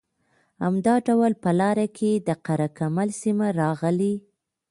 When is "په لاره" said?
1.43-1.87